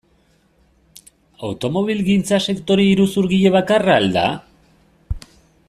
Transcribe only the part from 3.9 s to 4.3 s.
al da?